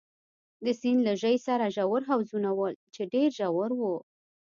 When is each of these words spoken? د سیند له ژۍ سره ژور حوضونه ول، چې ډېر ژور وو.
د 0.65 0.67
سیند 0.79 0.99
له 1.07 1.13
ژۍ 1.21 1.37
سره 1.47 1.65
ژور 1.75 2.01
حوضونه 2.09 2.49
ول، 2.59 2.73
چې 2.93 3.01
ډېر 3.13 3.29
ژور 3.39 3.71
وو. 3.79 3.95